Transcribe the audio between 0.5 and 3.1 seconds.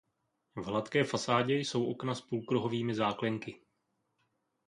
V hladké fasádě jsou okna s půlkruhovými